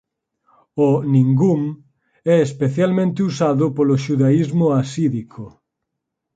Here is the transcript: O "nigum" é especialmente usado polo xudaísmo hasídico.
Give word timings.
O 0.87 0.89
"nigum" 1.11 1.61
é 2.33 2.35
especialmente 2.47 3.19
usado 3.29 3.65
polo 3.77 3.95
xudaísmo 4.05 4.65
hasídico. 4.77 5.43